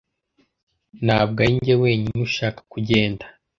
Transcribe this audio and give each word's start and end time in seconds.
Ntabwo 1.05 1.37
arinjye 1.43 1.73
wenyine 1.83 2.19
ushaka 2.27 2.59
kugenda 2.71 3.25